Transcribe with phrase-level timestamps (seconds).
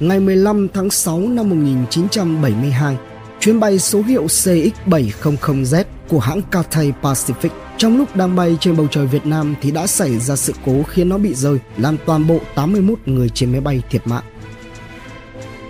[0.00, 2.96] ngày 15 tháng 6 năm 1972,
[3.40, 8.86] chuyến bay số hiệu CX-700Z của hãng Cathay Pacific trong lúc đang bay trên bầu
[8.90, 12.26] trời Việt Nam thì đã xảy ra sự cố khiến nó bị rơi, làm toàn
[12.26, 14.24] bộ 81 người trên máy bay thiệt mạng.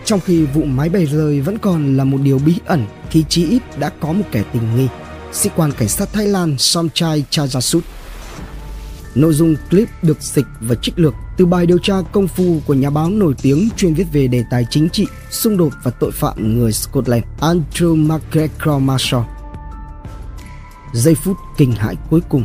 [0.04, 3.48] Trong khi vụ máy bay rơi vẫn còn là một điều bí ẩn thì chí
[3.48, 4.88] ít đã có một kẻ tình nghi,
[5.32, 7.80] sĩ quan cảnh sát Thái Lan Somchai Chajasut.
[9.14, 12.74] Nội dung clip được dịch và trích lược từ bài điều tra công phu của
[12.74, 16.10] nhà báo nổi tiếng chuyên viết về đề tài chính trị, xung đột và tội
[16.12, 19.24] phạm người Scotland Andrew McGregor Marshall.
[20.92, 22.44] Giây phút kinh hãi cuối cùng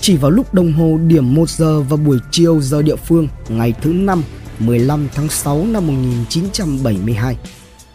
[0.00, 3.74] Chỉ vào lúc đồng hồ điểm 1 giờ và buổi chiều giờ địa phương ngày
[3.82, 4.22] thứ năm
[4.58, 7.36] 15 tháng 6 năm 1972.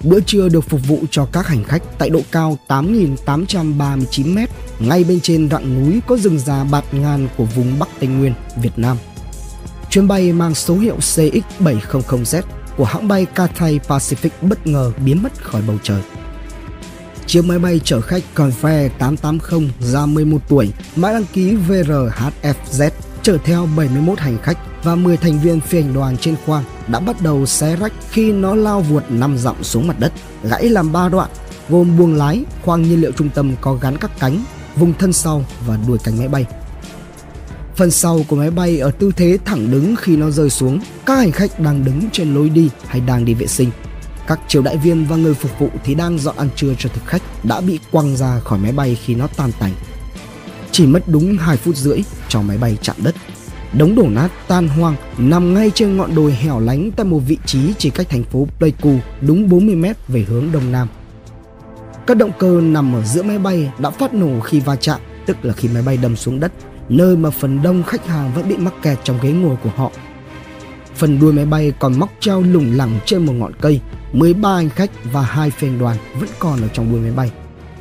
[0.04, 4.38] Bữa trưa được phục vụ cho các hành khách tại độ cao 8.839 m
[4.80, 8.34] ngay bên trên đoạn núi có rừng già bạt ngàn của vùng Bắc Tây Nguyên,
[8.62, 8.98] Việt Nam.
[9.90, 12.42] Chuyến bay mang số hiệu CX-700Z
[12.78, 16.02] của hãng bay Cathay Pacific bất ngờ biến mất khỏi bầu trời.
[17.28, 22.90] Chiếc máy bay chở khách Convair 880 ra 11 tuổi, mã đăng ký VRHFZ
[23.22, 27.00] chở theo 71 hành khách và 10 thành viên phi hành đoàn trên khoang đã
[27.00, 30.92] bắt đầu xé rách khi nó lao vụt 5 dặm xuống mặt đất, gãy làm
[30.92, 31.30] ba đoạn,
[31.70, 34.44] gồm buồng lái, khoang nhiên liệu trung tâm có gắn các cánh,
[34.76, 36.46] vùng thân sau và đuôi cánh máy bay.
[37.76, 41.16] Phần sau của máy bay ở tư thế thẳng đứng khi nó rơi xuống, các
[41.16, 43.70] hành khách đang đứng trên lối đi hay đang đi vệ sinh.
[44.28, 47.06] Các triều đại viên và người phục vụ thì đang dọn ăn trưa cho thực
[47.06, 49.74] khách đã bị quăng ra khỏi máy bay khi nó tan tành.
[50.72, 53.16] Chỉ mất đúng 2 phút rưỡi cho máy bay chạm đất.
[53.74, 57.38] Đống đổ nát tan hoang nằm ngay trên ngọn đồi hẻo lánh tại một vị
[57.46, 60.88] trí chỉ cách thành phố Pleiku đúng 40 mét về hướng đông nam.
[62.08, 65.46] Các động cơ nằm ở giữa máy bay đã phát nổ khi va chạm, tức
[65.46, 66.52] là khi máy bay đâm xuống đất,
[66.90, 69.92] nơi mà phần đông khách hàng vẫn bị mắc kẹt trong ghế ngồi của họ.
[70.96, 73.82] Phần đuôi máy bay còn móc treo lủng lẳng trên một ngọn cây,
[74.14, 77.32] 13 hành khách và hai phi hành đoàn vẫn còn ở trong đuôi máy bay.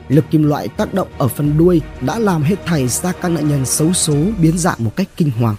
[0.08, 3.48] Lực kim loại tác động ở phần đuôi đã làm hết thảy ra các nạn
[3.48, 5.56] nhân xấu số biến dạng một cách kinh hoàng.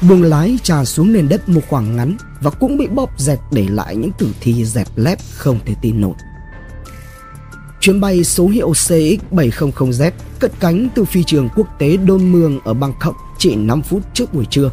[0.00, 3.66] Buồng lái trà xuống nền đất một khoảng ngắn và cũng bị bóp dẹt để
[3.70, 6.14] lại những tử thi dẹp lép không thể tin nổi.
[7.80, 12.74] Chuyến bay số hiệu CX-700Z cất cánh từ phi trường quốc tế Đôn Mường ở
[12.74, 14.70] Bangkok chỉ 5 phút trước buổi trưa.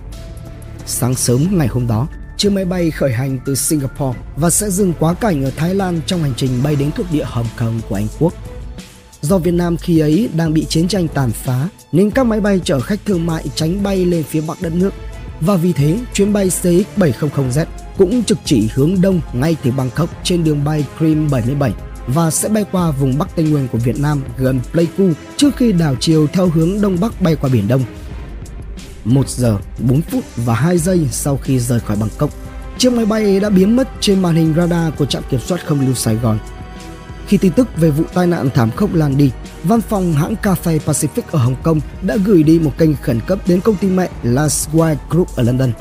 [0.85, 2.07] Sáng sớm ngày hôm đó,
[2.38, 6.01] chiếc máy bay khởi hành từ Singapore và sẽ dừng quá cảnh ở Thái Lan
[6.05, 8.34] trong hành trình bay đến thuộc địa Hồng Kông của Anh Quốc.
[9.22, 12.61] Do Việt Nam khi ấy đang bị chiến tranh tàn phá nên các máy bay
[12.63, 14.94] chở khách thương mại tránh bay lên phía bắc đất nước
[15.42, 17.66] và vì thế chuyến bay CX-700Z
[17.98, 21.74] cũng trực chỉ hướng đông ngay từ Bangkok trên đường bay Cream 77
[22.08, 25.72] và sẽ bay qua vùng Bắc Tây Nguyên của Việt Nam gần Pleiku trước khi
[25.72, 27.82] đảo chiều theo hướng Đông Bắc bay qua Biển Đông.
[29.06, 32.30] 1 giờ 4 phút và 2 giây sau khi rời khỏi Bangkok,
[32.78, 35.86] chiếc máy bay đã biến mất trên màn hình radar của trạm kiểm soát không
[35.86, 36.40] lưu Sài Gòn.
[37.28, 39.31] Khi tin tức về vụ tai nạn thảm khốc lan đi,
[39.63, 43.19] văn phòng hãng cà phê Pacific ở Hồng Kông đã gửi đi một kênh khẩn
[43.28, 45.72] cấp đến công ty mẹ là Square Group ở London.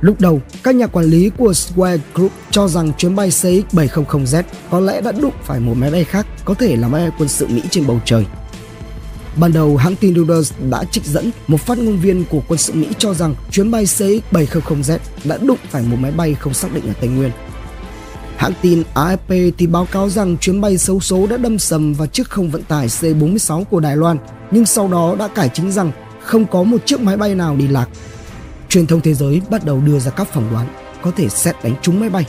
[0.00, 4.80] Lúc đầu, các nhà quản lý của Square Group cho rằng chuyến bay CX-700Z có
[4.80, 7.46] lẽ đã đụng phải một máy bay khác, có thể là máy bay quân sự
[7.46, 8.24] Mỹ trên bầu trời.
[9.36, 12.72] Ban đầu, hãng tin Reuters đã trích dẫn một phát ngôn viên của quân sự
[12.72, 16.86] Mỹ cho rằng chuyến bay CX-700Z đã đụng phải một máy bay không xác định
[16.86, 17.30] ở Tây Nguyên.
[18.40, 22.06] Hãng tin AFP thì báo cáo rằng chuyến bay xấu số đã đâm sầm vào
[22.06, 24.18] chiếc không vận tải C-46 của Đài Loan,
[24.50, 25.92] nhưng sau đó đã cải chính rằng
[26.22, 27.88] không có một chiếc máy bay nào đi lạc
[28.68, 30.66] truyền thông thế giới bắt đầu đưa ra các phỏng đoán
[31.02, 32.26] có thể xét đánh trúng máy bay.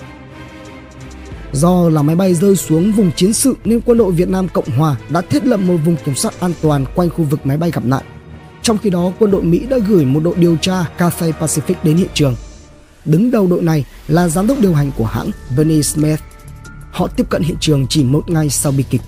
[1.54, 4.70] Do là máy bay rơi xuống vùng chiến sự nên quân đội Việt Nam Cộng
[4.78, 7.72] Hòa đã thiết lập một vùng kiểm soát an toàn quanh khu vực máy bay
[7.72, 8.04] gặp nạn.
[8.62, 11.98] Trong khi đó, quân đội Mỹ đã gửi một đội điều tra Cathay Pacific đến
[11.98, 12.36] hiện trường.
[13.06, 16.20] Đứng đầu đội này là giám đốc điều hành của hãng Bernie Smith.
[16.92, 19.02] Họ tiếp cận hiện trường chỉ một ngày sau bi kịch.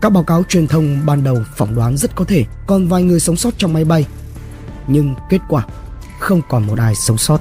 [0.00, 3.20] Các báo cáo truyền thông ban đầu phỏng đoán rất có thể còn vài người
[3.20, 4.06] sống sót trong máy bay
[4.88, 5.66] nhưng kết quả
[6.20, 7.40] không còn một ai sống sót.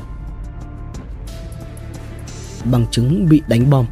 [2.65, 3.85] Bằng chứng bị đánh bom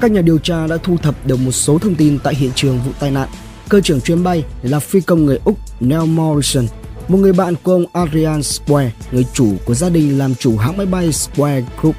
[0.00, 2.80] Các nhà điều tra đã thu thập được một số thông tin tại hiện trường
[2.80, 3.28] vụ tai nạn.
[3.68, 6.66] Cơ trưởng chuyến bay là phi công người Úc Neil Morrison,
[7.10, 10.76] một người bạn của ông Adrian Square, người chủ của gia đình làm chủ hãng
[10.76, 11.96] máy bay Square Group.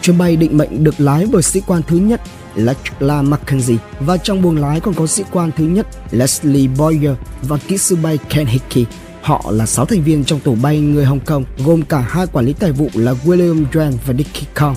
[0.00, 2.20] Chuyến bay định mệnh được lái bởi sĩ quan thứ nhất
[2.54, 7.12] Lachlan Mackenzie và trong buồng lái còn có sĩ quan thứ nhất Leslie Boyer
[7.42, 8.86] và kỹ sư bay Ken Hickey.
[9.22, 12.46] Họ là 6 thành viên trong tổ bay người Hồng Kông gồm cả hai quản
[12.46, 14.76] lý tài vụ là William Duan và Dickie Kong.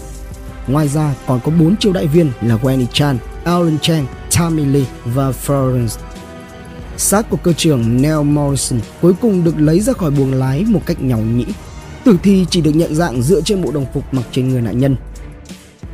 [0.67, 4.05] Ngoài ra còn có 4 chiêu đại viên là Wendy Chan, Alan Chang,
[4.37, 6.04] Tammy Lee và Florence.
[6.97, 10.81] Xác của cơ trưởng Neil Morrison cuối cùng được lấy ra khỏi buồng lái một
[10.85, 11.45] cách nhỏ nhĩ.
[12.03, 14.79] Tử thi chỉ được nhận dạng dựa trên bộ đồng phục mặc trên người nạn
[14.79, 14.95] nhân.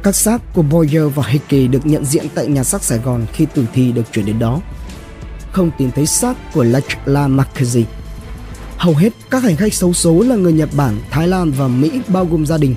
[0.03, 3.45] Các xác của Boyer và Hickey được nhận diện tại nhà xác Sài Gòn khi
[3.45, 4.61] tử thi được chuyển đến đó.
[5.51, 7.83] Không tìm thấy xác của Lachlan Mackenzie.
[8.77, 12.01] Hầu hết các hành khách xấu số là người Nhật Bản, Thái Lan và Mỹ
[12.07, 12.75] bao gồm gia đình.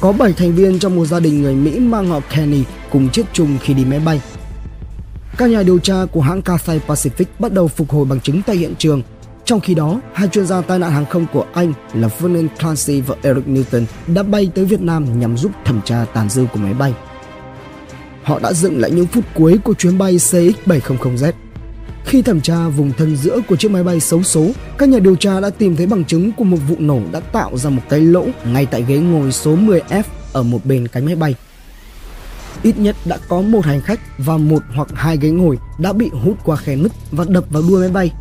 [0.00, 3.22] Có 7 thành viên trong một gia đình người Mỹ mang họ Kenny cùng chết
[3.32, 4.20] chung khi đi máy bay.
[5.42, 8.56] Các nhà điều tra của hãng Cathay Pacific bắt đầu phục hồi bằng chứng tại
[8.56, 9.02] hiện trường.
[9.44, 13.00] Trong khi đó, hai chuyên gia tai nạn hàng không của Anh là Vernon Clancy
[13.00, 13.84] và Eric Newton
[14.14, 16.94] đã bay tới Việt Nam nhằm giúp thẩm tra tàn dư của máy bay.
[18.22, 21.32] Họ đã dựng lại những phút cuối của chuyến bay CX-700Z.
[22.04, 25.16] Khi thẩm tra vùng thân giữa của chiếc máy bay xấu số, các nhà điều
[25.16, 28.00] tra đã tìm thấy bằng chứng của một vụ nổ đã tạo ra một cái
[28.00, 30.02] lỗ ngay tại ghế ngồi số 10F
[30.32, 31.34] ở một bên cánh máy bay
[32.62, 36.10] ít nhất đã có một hành khách và một hoặc hai ghế ngồi đã bị
[36.24, 38.12] hút qua khe nứt và đập vào đuôi máy bay,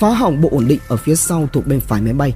[0.00, 2.34] phá hỏng bộ ổn định ở phía sau thuộc bên phải máy bay.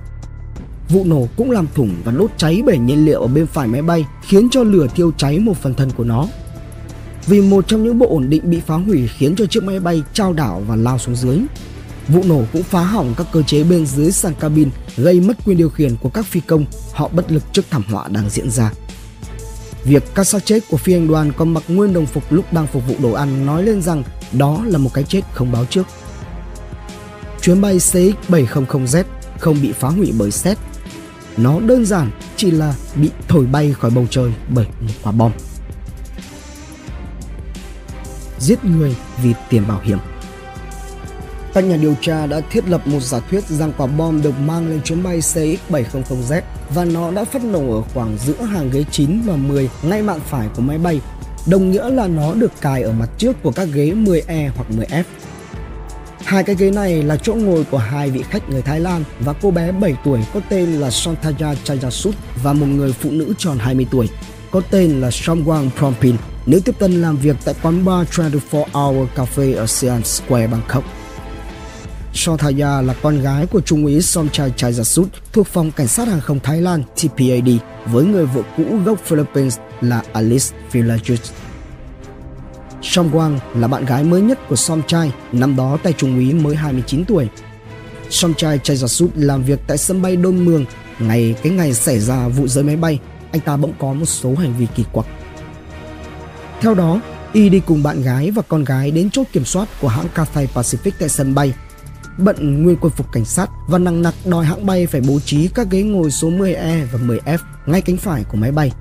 [0.88, 3.82] Vụ nổ cũng làm thủng và đốt cháy bể nhiên liệu ở bên phải máy
[3.82, 6.26] bay, khiến cho lửa thiêu cháy một phần thân của nó.
[7.26, 10.02] Vì một trong những bộ ổn định bị phá hủy khiến cho chiếc máy bay
[10.12, 11.38] trao đảo và lao xuống dưới.
[12.08, 15.58] Vụ nổ cũng phá hỏng các cơ chế bên dưới sàn cabin, gây mất quyền
[15.58, 18.72] điều khiển của các phi công, họ bất lực trước thảm họa đang diễn ra.
[19.84, 22.67] Việc các xác chết của phi hành đoàn còn mặc nguyên đồng phục lúc đang
[22.67, 24.02] phục vụ đồ ăn nói lên rằng
[24.32, 25.87] đó là một cái chết không báo trước.
[27.40, 29.05] Chuyến bay CX-700Z
[29.38, 30.58] không bị phá hủy bởi xét.
[31.37, 35.32] Nó đơn giản chỉ là bị thổi bay khỏi bầu trời bởi một quả bom.
[38.38, 39.99] Giết người vì tiền bảo hiểm
[41.54, 44.69] các nhà điều tra đã thiết lập một giả thuyết rằng quả bom được mang
[44.69, 46.40] lên chuyến bay CX-700Z
[46.75, 50.20] và nó đã phát nổ ở khoảng giữa hàng ghế 9 và 10 ngay mạn
[50.26, 51.00] phải của máy bay,
[51.46, 55.04] đồng nghĩa là nó được cài ở mặt trước của các ghế 10E hoặc 10F.
[56.25, 59.32] Hai cái ghế này là chỗ ngồi của hai vị khách người Thái Lan và
[59.32, 63.58] cô bé 7 tuổi có tên là Sontaya Chayasut và một người phụ nữ tròn
[63.58, 64.08] 20 tuổi
[64.50, 66.16] có tên là Somwang Prompin,
[66.46, 71.01] nữ tiếp tân làm việc tại quán bar 24 Hour Cafe ở Siam Square, Bangkok.
[72.12, 76.40] Sothaya là con gái của Trung úy Somchai Chayasut thuộc phòng cảnh sát hàng không
[76.40, 77.48] Thái Lan TPAD
[77.86, 81.32] với người vợ cũ gốc Philippines là Alice Villages.
[82.82, 87.04] Somwang là bạn gái mới nhất của Somchai, năm đó tay Trung úy mới 29
[87.04, 87.28] tuổi.
[88.10, 90.64] Somchai Chayasut làm việc tại sân bay Đôn Mường.
[90.98, 92.98] Ngày cái ngày xảy ra vụ rơi máy bay,
[93.32, 95.06] anh ta bỗng có một số hành vi kỳ quặc.
[96.60, 97.00] Theo đó,
[97.32, 100.48] y đi cùng bạn gái và con gái đến chốt kiểm soát của hãng Cathay
[100.54, 101.52] Pacific tại sân bay
[102.18, 105.48] bận nguyên quân phục cảnh sát và nặng nặc đòi hãng bay phải bố trí
[105.48, 108.72] các ghế ngồi số 10E và 10F ngay cánh phải của máy bay.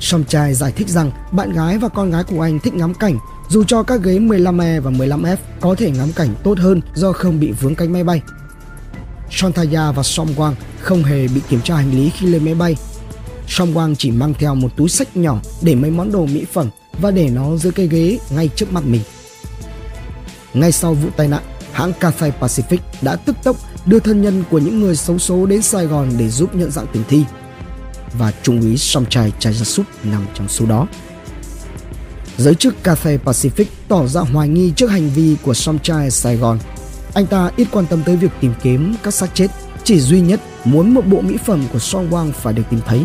[0.00, 3.18] Song trai giải thích rằng bạn gái và con gái của anh thích ngắm cảnh
[3.48, 7.40] dù cho các ghế 15E và 15F có thể ngắm cảnh tốt hơn do không
[7.40, 8.20] bị vướng cánh máy bay.
[9.30, 12.76] Shantaya và Song Wang không hề bị kiểm tra hành lý khi lên máy bay.
[13.48, 16.70] Song Wang chỉ mang theo một túi sách nhỏ để mấy món đồ mỹ phẩm
[17.00, 19.02] và để nó dưới cây ghế ngay trước mặt mình.
[20.54, 21.42] Ngay sau vụ tai nạn,
[21.76, 23.56] hãng Cathay Pacific đã tức tốc
[23.86, 26.86] đưa thân nhân của những người xấu số đến Sài Gòn để giúp nhận dạng
[26.92, 27.24] tử thi.
[28.18, 30.86] Và Trung úy Somchai Chayasut nằm trong số đó.
[32.38, 36.58] Giới chức Cathay Pacific tỏ ra hoài nghi trước hành vi của Somchai Sài Gòn.
[37.14, 39.48] Anh ta ít quan tâm tới việc tìm kiếm các xác chết,
[39.84, 43.04] chỉ duy nhất muốn một bộ mỹ phẩm của Song Wang phải được tìm thấy.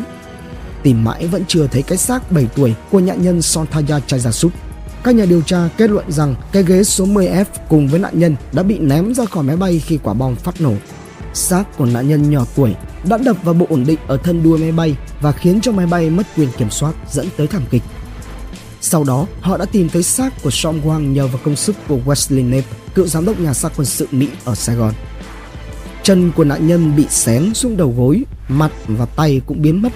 [0.84, 4.54] Tìm mãi vẫn chưa thấy cái xác 7 tuổi của nạn nhân Sontaya Chayasut
[5.04, 8.36] các nhà điều tra kết luận rằng cái ghế số 10F cùng với nạn nhân
[8.54, 10.74] đã bị ném ra khỏi máy bay khi quả bom phát nổ.
[11.34, 12.76] Xác của nạn nhân nhỏ tuổi
[13.10, 15.86] đã đập vào bộ ổn định ở thân đuôi máy bay và khiến cho máy
[15.86, 17.84] bay mất quyền kiểm soát dẫn tới thảm kịch.
[18.82, 21.98] Sau đó, họ đã tìm thấy xác của Sean Wang nhờ vào công sức của
[22.06, 24.94] Wesley Knapp, cựu giám đốc nhà xác quân sự Mỹ ở Sài Gòn.
[26.04, 29.90] Chân của nạn nhân bị xén xuống đầu gối, mặt và tay cũng biến mất.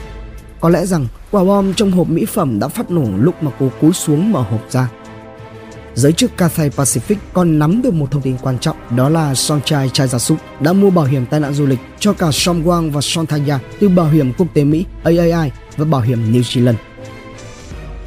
[0.59, 3.71] Có lẽ rằng Quả bom trong hộp mỹ phẩm đã phát nổ lúc mà cô
[3.81, 4.89] cúi xuống mở hộp ra.
[5.95, 9.89] Giới chức Cathay Pacific còn nắm được một thông tin quan trọng đó là Sonchai
[10.19, 13.89] Súc đã mua bảo hiểm tai nạn du lịch cho cả Somwang và Sontaya từ
[13.89, 16.75] bảo hiểm quốc tế Mỹ AAI và bảo hiểm New Zealand.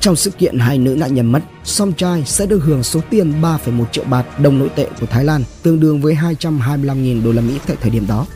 [0.01, 3.85] Trong sự kiện hai nữ nạn nhân mất, Somchai sẽ được hưởng số tiền 3,1
[3.93, 7.59] triệu bạt đồng nội tệ của Thái Lan, tương đương với 225.000 đô la Mỹ
[7.67, 8.27] tại thời điểm đó.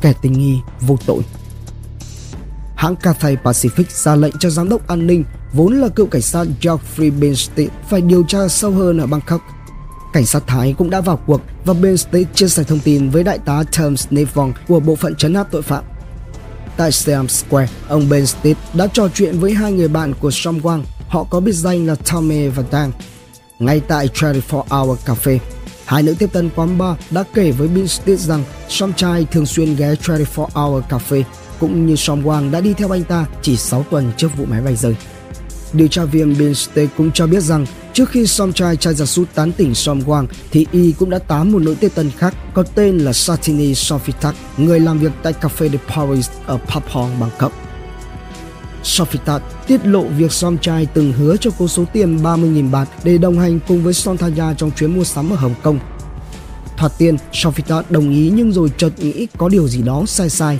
[0.00, 1.22] Kẻ tình nghi vô tội
[2.76, 6.46] hãng Cathay Pacific ra lệnh cho giám đốc an ninh vốn là cựu cảnh sát
[6.60, 9.40] Geoffrey Benstead phải điều tra sâu hơn ở Bangkok.
[10.12, 13.38] Cảnh sát Thái cũng đã vào cuộc và Benstead chia sẻ thông tin với đại
[13.38, 15.84] tá Tom Snevong của bộ phận trấn áp tội phạm.
[16.76, 20.82] Tại Siam Square, ông Benstead đã trò chuyện với hai người bạn của Song Wang,
[21.08, 22.90] họ có biệt danh là Tommy và Dan,
[23.58, 25.38] ngay tại 24 Hour Cafe.
[25.84, 29.76] Hai nữ tiếp tân quán bar đã kể với Benstead rằng Song Chai thường xuyên
[29.76, 31.22] ghé 24 Hour Cafe
[31.60, 34.60] cũng như Sean Wang đã đi theo anh ta chỉ 6 tuần trước vụ máy
[34.60, 34.96] bay rơi.
[35.72, 36.52] Điều tra viên Bin
[36.96, 40.92] cũng cho biết rằng trước khi Som Chai Chajasut tán tỉnh Som Wang thì y
[40.92, 44.98] cũng đã tán một nữ tiếp tân khác có tên là Satini Sofitak, người làm
[44.98, 47.52] việc tại Cafe de Paris ở Papong, Bangkok.
[48.84, 53.18] Sofitak tiết lộ việc Som Chai từng hứa cho cô số tiền 30.000 baht để
[53.18, 55.78] đồng hành cùng với Sontaya trong chuyến mua sắm ở Hồng Kông.
[56.76, 60.58] Thoạt tiên, Sofitak đồng ý nhưng rồi chợt nghĩ có điều gì đó sai sai.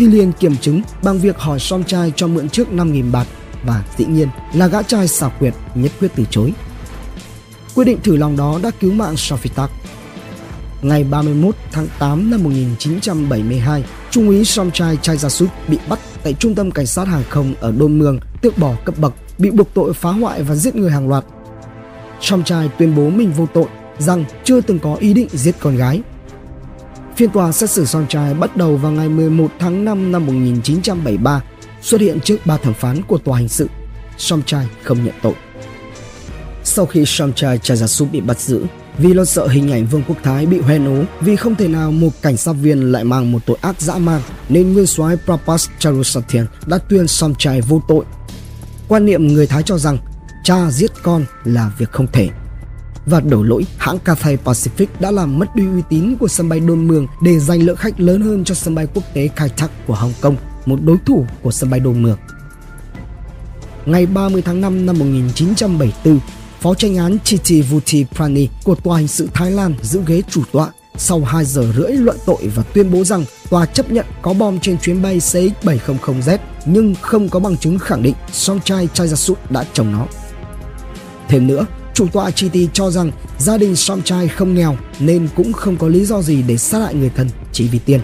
[0.00, 3.26] Thì liền kiểm chứng bằng việc hỏi Som Chai cho mượn trước 5.000 bạt
[3.64, 6.52] và dĩ nhiên là gã trai xảo quyệt nhất quyết từ chối.
[7.74, 9.68] Quyết định thử lòng đó đã cứu mạng Sofitak.
[10.82, 16.70] Ngày 31 tháng 8 năm 1972, Trung úy Somchai Chaijasut bị bắt tại trung tâm
[16.70, 20.10] cảnh sát hàng không ở Đôn Mương, tước bỏ cấp bậc, bị buộc tội phá
[20.10, 21.24] hoại và giết người hàng loạt.
[22.20, 23.66] Somchai tuyên bố mình vô tội,
[23.98, 26.00] rằng chưa từng có ý định giết con gái.
[27.16, 31.42] Phiên tòa xét xử Somchai bắt đầu vào ngày 11 tháng 5 năm 1973,
[31.82, 33.68] xuất hiện trước ba thẩm phán của tòa hình sự.
[34.18, 35.34] Somchai không nhận tội.
[36.64, 38.64] Sau khi Somchai Chaijasut bị bắt giữ,
[38.98, 41.92] vì lo sợ hình ảnh Vương quốc Thái bị hoen ố vì không thể nào
[41.92, 45.68] một cảnh sát viên lại mang một tội ác dã man nên nguyên soái Prapas
[45.78, 48.04] Charusathian đã tuyên Somchai vô tội.
[48.88, 49.98] Quan niệm người Thái cho rằng
[50.44, 52.28] cha giết con là việc không thể.
[53.06, 56.60] Và đổ lỗi hãng Cathay Pacific đã làm mất đi uy tín của sân bay
[56.60, 59.70] Đôn Mường để giành lượng khách lớn hơn cho sân bay quốc tế Khai Thác
[59.86, 62.18] của Hồng Kông, một đối thủ của sân bay Đôn Mường.
[63.86, 66.18] Ngày 30 tháng 5 năm 1974,
[66.60, 70.42] Phó tranh án Chiti Vuti Prani của Tòa hình sự Thái Lan giữ ghế chủ
[70.52, 74.32] tọa sau 2 giờ rưỡi luận tội và tuyên bố rằng tòa chấp nhận có
[74.32, 79.64] bom trên chuyến bay CX-700Z nhưng không có bằng chứng khẳng định Somchai Chajasut đã
[79.72, 80.06] trồng nó.
[81.28, 81.66] Thêm nữa,
[82.00, 86.04] chủ tọa Chiti cho rằng gia đình Somchai không nghèo nên cũng không có lý
[86.04, 88.00] do gì để sát hại người thân chỉ vì tiền.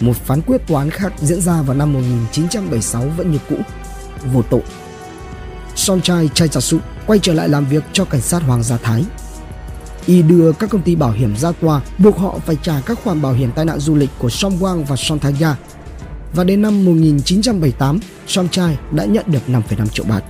[0.00, 3.56] Một phán quyết tòa án khác diễn ra vào năm 1976 vẫn như cũ,
[4.32, 4.60] vô tội.
[5.76, 9.04] Somchai Chaitasu quay trở lại làm việc cho cảnh sát Hoàng gia Thái.
[10.06, 13.22] Y đưa các công ty bảo hiểm ra tòa buộc họ phải trả các khoản
[13.22, 15.56] bảo hiểm tai nạn du lịch của Somwang và Sontaya.
[16.32, 20.24] Và đến năm 1978, Somchai đã nhận được 5,5 triệu bạc.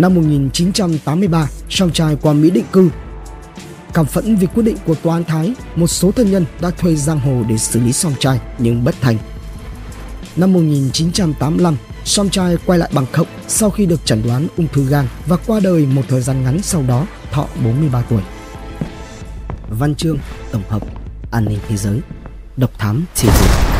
[0.00, 2.90] Năm 1983, Somchai qua Mỹ định cư.
[3.94, 6.94] Cảm phẫn vì quyết định của tòa án Thái, một số thân nhân đã thuê
[6.94, 9.16] giang hồ để xử lý song trai nhưng bất thành.
[10.36, 14.86] Năm 1985, song trai quay lại bằng Bangkok sau khi được chẩn đoán ung thư
[14.88, 18.22] gan và qua đời một thời gian ngắn sau đó, thọ 43 tuổi.
[19.70, 20.18] Văn chương
[20.52, 20.82] tổng hợp
[21.30, 22.00] An ninh thế giới
[22.56, 23.79] Độc thám chỉ dịch.